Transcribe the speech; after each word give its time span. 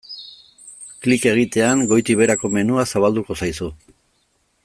Klik 1.05 1.27
egitean 1.31 1.83
goitik-beherako 1.91 2.51
menua 2.57 2.87
zabalduko 2.95 3.39
zaizu. 3.43 3.71